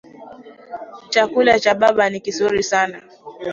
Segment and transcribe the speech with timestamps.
[1.09, 3.01] Chakula cha baba ni kizuri sana.